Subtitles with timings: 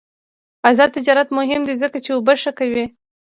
[0.69, 2.85] آزاد تجارت مهم دی ځکه چې اوبه ښه کوي.